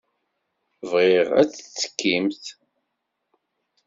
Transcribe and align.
Bɣiɣ 0.89 1.27
ad 1.41 1.49
tettekkimt. 1.51 2.45